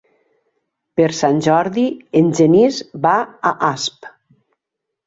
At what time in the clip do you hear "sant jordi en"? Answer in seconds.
1.17-2.33